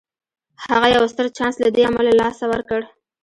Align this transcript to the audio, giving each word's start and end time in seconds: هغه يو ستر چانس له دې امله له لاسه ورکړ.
هغه 0.65 0.87
يو 0.95 1.03
ستر 1.11 1.25
چانس 1.37 1.55
له 1.63 1.69
دې 1.75 1.81
امله 1.89 2.03
له 2.07 2.13
لاسه 2.21 2.43
ورکړ. 2.51 2.81